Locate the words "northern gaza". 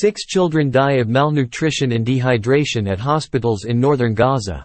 3.78-4.64